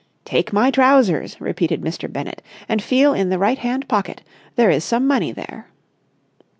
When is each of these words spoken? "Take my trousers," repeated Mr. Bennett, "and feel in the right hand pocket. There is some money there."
"Take 0.25 0.51
my 0.51 0.71
trousers," 0.71 1.39
repeated 1.39 1.81
Mr. 1.81 2.11
Bennett, 2.11 2.41
"and 2.67 2.81
feel 2.81 3.13
in 3.13 3.29
the 3.29 3.37
right 3.37 3.59
hand 3.59 3.87
pocket. 3.87 4.23
There 4.55 4.71
is 4.71 4.83
some 4.83 5.05
money 5.05 5.31
there." 5.31 5.67